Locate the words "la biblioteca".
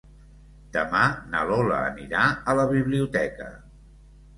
2.63-3.57